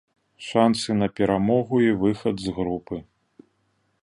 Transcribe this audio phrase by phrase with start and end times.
[0.45, 2.95] Шансы на перамогу і выхад з групы.